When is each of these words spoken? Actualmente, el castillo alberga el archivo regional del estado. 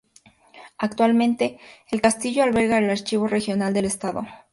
Actualmente, 0.79 1.59
el 1.91 2.01
castillo 2.01 2.41
alberga 2.41 2.79
el 2.79 2.89
archivo 2.89 3.27
regional 3.27 3.71
del 3.71 3.85
estado. 3.85 4.25